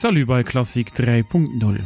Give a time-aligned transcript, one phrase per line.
[0.00, 1.80] Salu bei Klassik 3.0.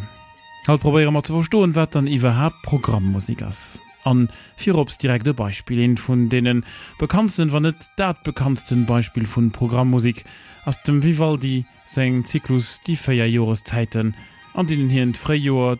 [0.68, 3.82] Halt probéiere mat ze verstoen wat an iwwer hab Programmmusikers.
[4.06, 6.62] An vier ops direkte Beispielen vun denen
[7.00, 10.22] bekanntsten wann net dat bekanntsten Beispiel vun Programmmusik
[10.64, 14.14] ass dem Vivaldi seng Zyklus die Féier Joreszeititen,
[14.54, 15.18] an denen hi en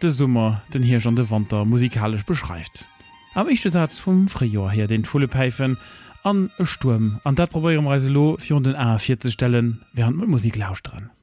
[0.01, 2.89] de Summer den hier schon de Wander musikalisch beschreift.
[3.35, 5.79] Am ichchte Satz vum Freijoer her den Fulle Pfeifen
[6.25, 10.91] an e Sturm an dat Probeierreiselo fir den A4 ze stellen, während mit Musik lauscht
[10.91, 11.14] drin.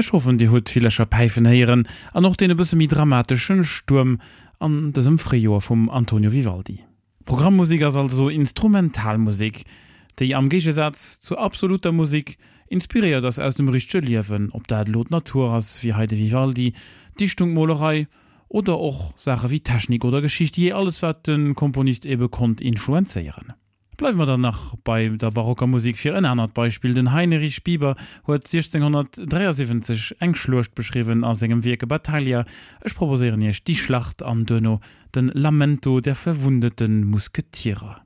[0.00, 4.18] Ech hoffen die hut vielescher Peifen heieren an noch den bisse mi dramatischen Sturm
[4.58, 6.78] an desem Frior vom Antonio Vivaldi.
[7.26, 9.66] Programmmusik als also Instrumentalmusik,
[10.16, 12.38] déi am Gegesatz zu absoluter Musik
[12.68, 16.72] inspiriert das aus dem richsche Liwen, ob dat Lot Natur as wie heide Vivaldi,
[17.20, 18.08] Dichtungmolerei
[18.48, 23.52] oder och Sache wie Technik oder Geschichte je alles wat den Komponist ebe konnt influenzeieren.
[24.00, 27.96] Bleiben wir danach bei der barocker Musik für ein anderes Beispiel den Heinrich Bieber
[28.26, 32.46] hat 1673 engschlurcht beschrieben aus engem Wirke Battaglia
[32.82, 34.80] ich proposieren jetzt die Schlacht am Dönno
[35.14, 38.00] den Lamento der verwundeten Musketierer.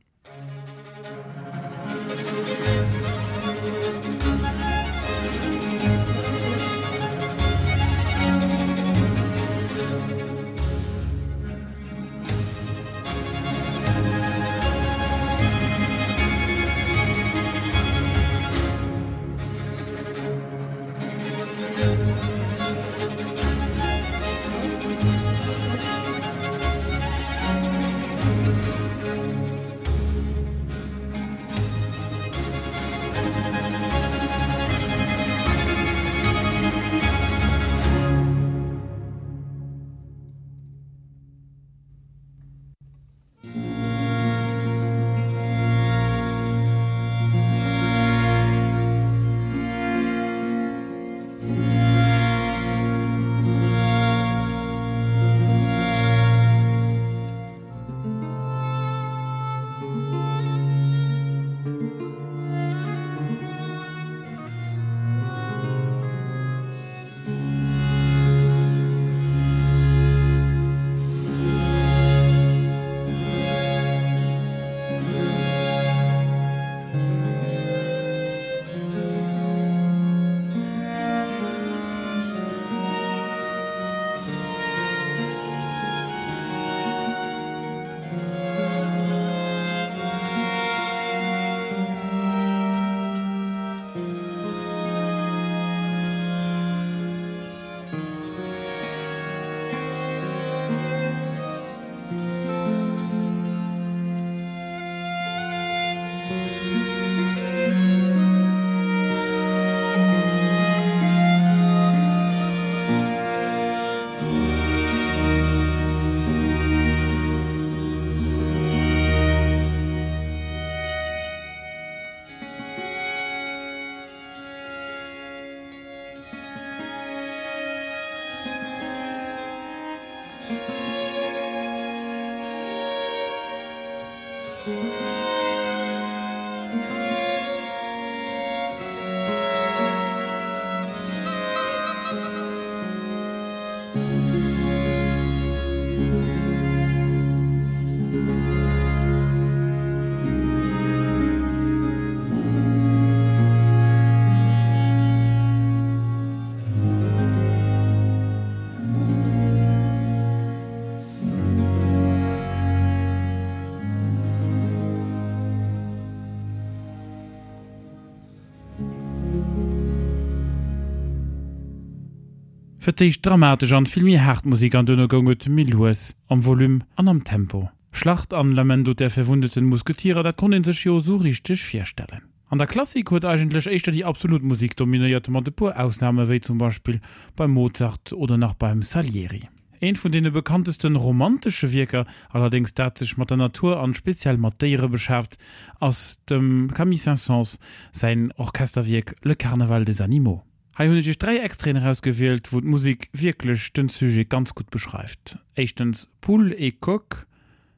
[172.84, 177.70] Verteich dramatisch an filmi Hartmusik an dënner gonget Milles am Volum an am Tempo.
[177.92, 182.28] Schlacht an Lamento der verwundeten Musketierer, dat kon sech jo so richtig firstellen.
[182.50, 186.42] An der Klassik huet eigentlich echtter die absolut Musik dominiert man de pur Ausnahme wie
[186.42, 187.00] zum Beispiel
[187.36, 189.48] beim Mozart oder nach beim Salieri.
[189.80, 194.88] Ein von den bekanntesten romantische Wirker allerdings dat sich mat der Natur an speziell Materie
[194.88, 195.38] beschafft
[195.80, 197.58] aus dem Camille Saint-Saëns
[197.92, 200.42] sein Orchesterwirk le Carnaval des Animaux.
[200.76, 205.38] Haiologisch drei Extreen herausgewählt, wo Musik wirklich den Sujet ganz gut beschreift.
[205.54, 207.26] Echtens Pool e Coq,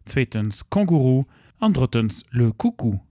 [0.06, 1.24] zweitens Kanguru,
[1.58, 3.05] androtens le Kuckuck.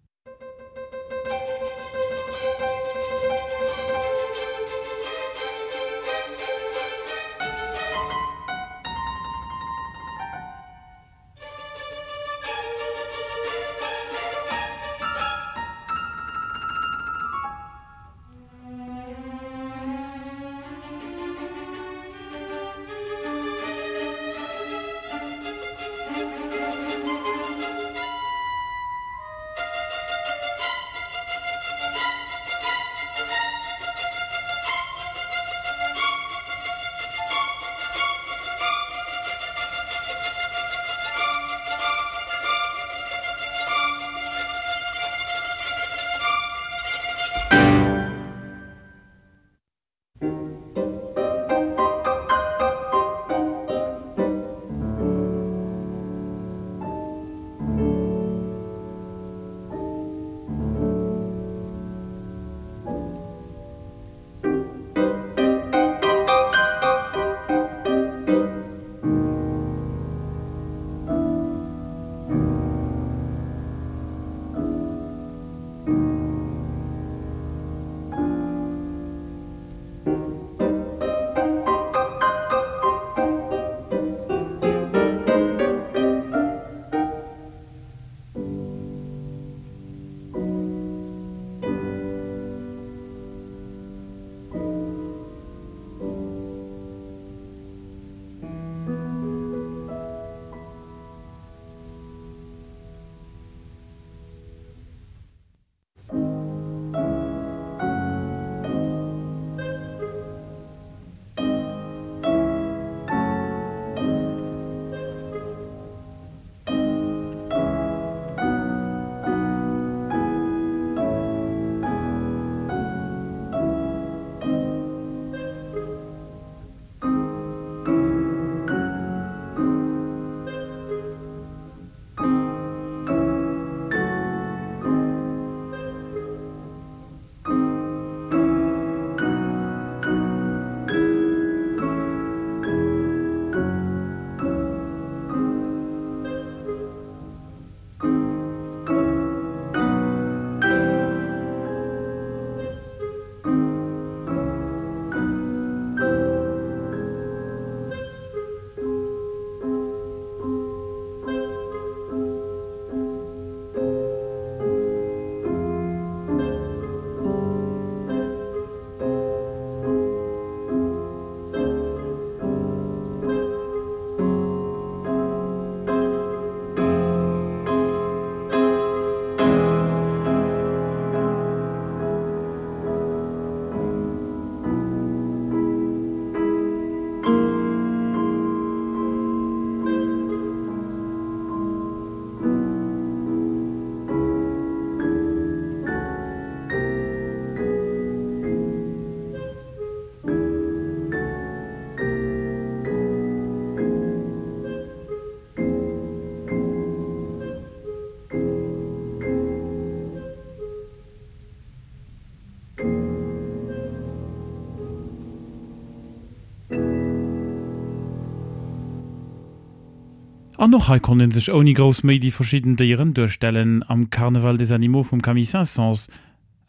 [220.58, 224.72] An noch ha konnten sech oni Gros méi die verschieden Dieren durchstellen am Karneval des
[224.72, 226.08] Animaux vum Camisens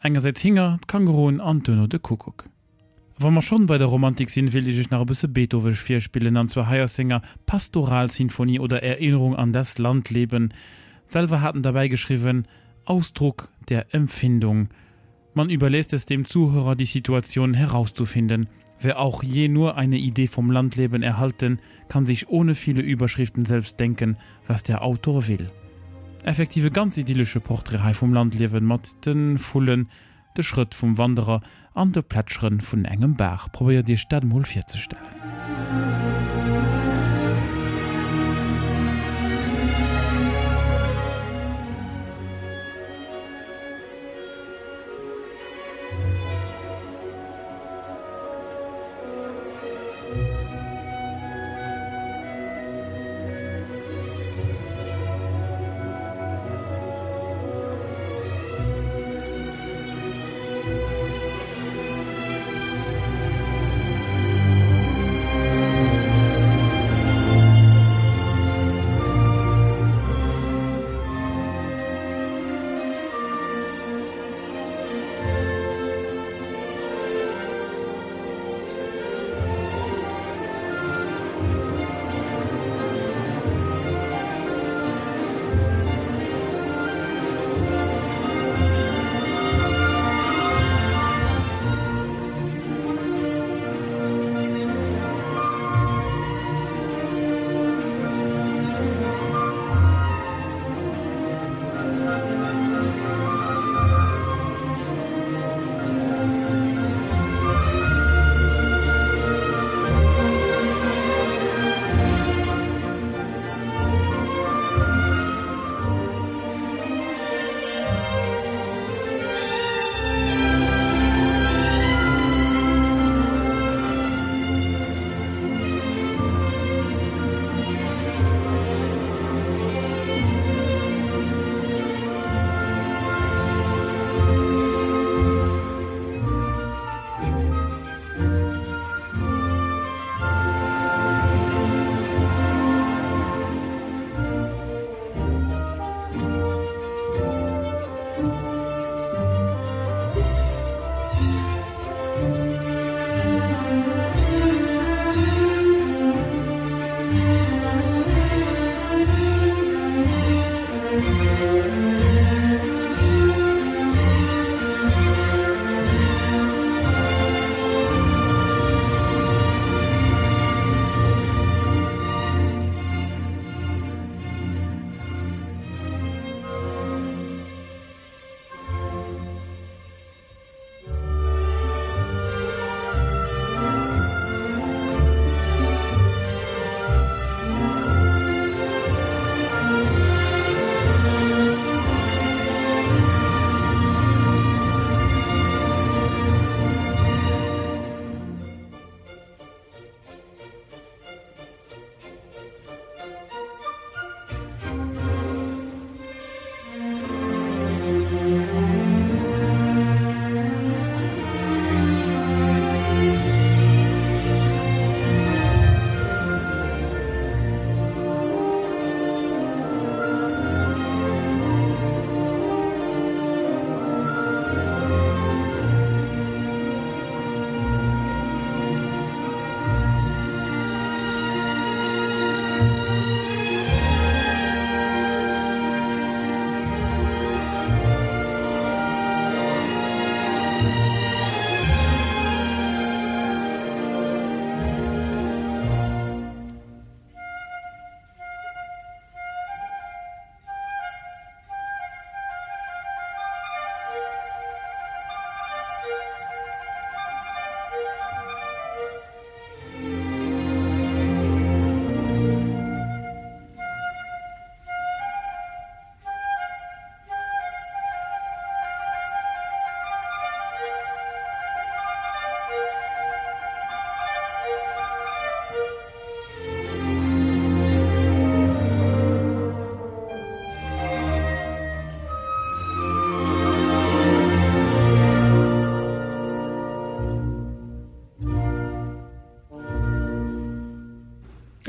[0.01, 2.43] engerseits hinger Kangaroen Antonio de Kuckuck.
[3.17, 6.49] Wa man schon bei der Romantik sinn will ich nach bisse Beethovench vier Spielen an
[6.49, 10.53] zwei Heiersinger Pastoralsinfonie oder Erinnerung an das Landleben.
[11.07, 12.45] Selver hatten dabei geschrieben
[12.83, 14.67] Ausdruck der Empfindung.
[15.33, 18.49] Man überlässt es dem Zuhörer die Situation herauszufinden.
[18.79, 23.79] Wer auch je nur eine Idee vom Landleben erhalten, kann sich ohne viele Überschriften selbst
[23.79, 25.49] denken, was der Autor will.
[26.23, 29.89] Effektive ganz idyllische Porträtei vom Landleben mat den Fullen,
[30.35, 31.41] de Schritt vom Wanderer
[31.73, 35.03] an der Plätscheren von engem Berg probiert die Stadtmol vorzustellen.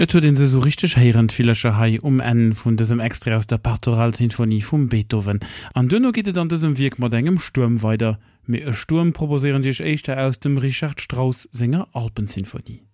[0.00, 3.59] Et hue den so richtig heieren vielcher Hai um en vun diesem Extra aus der
[3.59, 5.40] Pastoralsinfonie vum Beethoven.
[5.75, 8.21] An dünner gehtt an diesem Wirk mat engem Sturm weiter.
[8.47, 12.88] Me e Sturm proposieren Dich Eischchte aus dem Richard Strauss Sänger Alpensinfonie.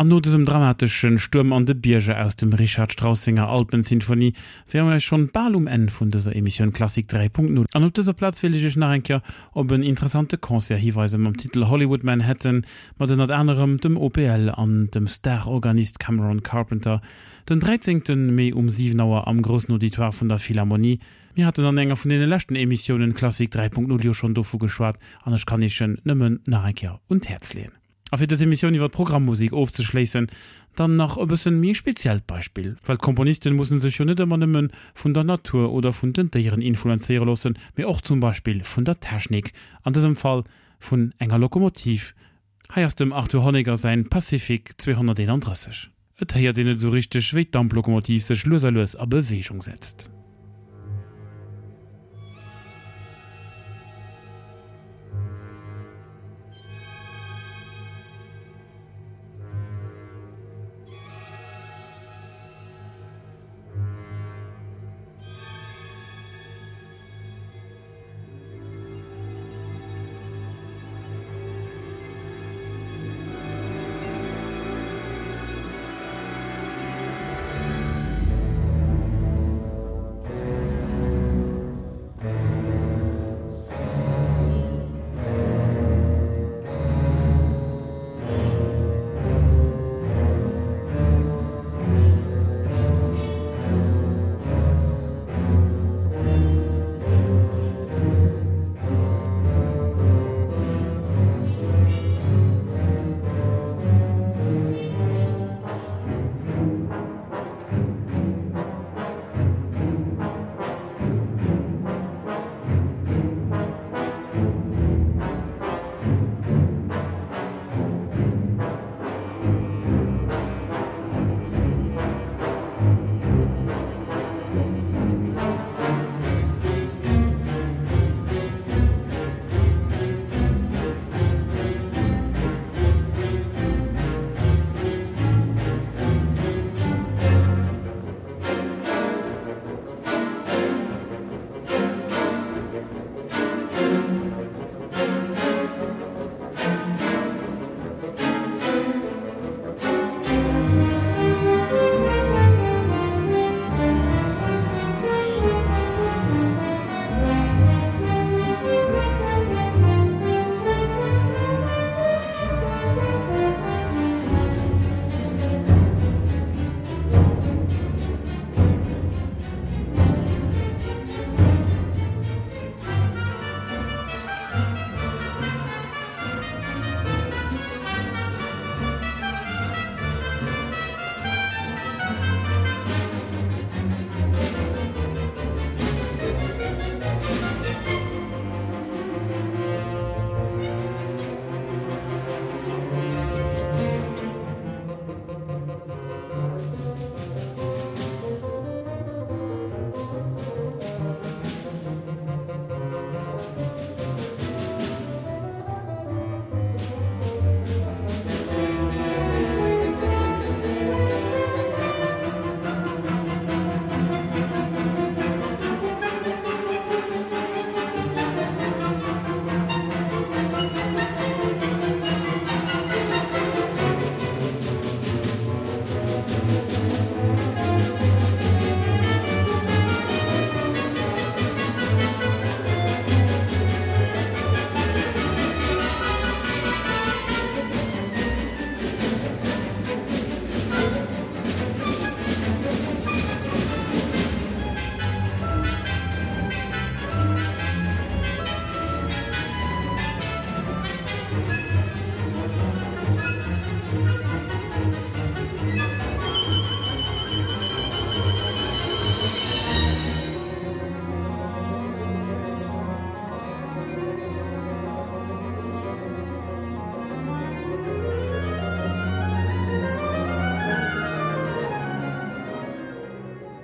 [0.00, 4.32] An no diesem dramatischen Sturm an de Bierge aus dem Richard Straussinger Alpensinfonie
[4.70, 7.66] wären euch schon ball um en vun dieser Emission Klassik 3.0.
[7.74, 9.20] An op dieser Platz will ich nachrenker
[9.52, 12.64] ob een interessante Konzerhiweisem am Titel Hollywood Manhattan
[12.96, 17.02] mat den anderem dem OPL an dem Starorganist Cameron Carpenter
[17.50, 18.34] den 13.
[18.34, 21.00] Mei um 7 Uhr am großen Auditoire von der Philharmonie.
[21.36, 25.60] Mir hatte an enger von den letzten Emissionen Klassik 3.0 schon dofu geschwarrt, anders kann
[25.60, 27.79] ich schon nëmmen nachrenker und herz lehnen.
[28.10, 30.28] Afir das Emission iwwer Programmmusik aufzuschleessen,
[30.76, 32.76] dann nach op es mir speziell Beispiel.
[32.84, 36.62] weil Komponisten muss sich schon net immer nimmen vun der Natur oder vun den deieren
[36.62, 40.44] influenzeieren lassen, wie auch zum Beispiel vun der Technik, an diesem Fall
[40.78, 42.14] vun enger Lokomotiv,
[42.74, 45.90] heiers dem Arthur Honegger sein Pazifik 231.
[46.20, 50.10] Et heiert den so richtig Schweddampflokomotiv sech loserlos a Bewegung setzt.